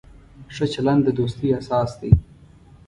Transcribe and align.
ښه 0.53 0.65
چلند 0.73 1.01
د 1.05 1.07
دوستۍ 1.17 1.49
اساس 1.59 1.91
دی. 1.99 2.11